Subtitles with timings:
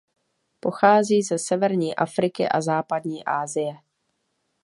[0.59, 3.75] Pochází ze severní Afriky a západní Asie.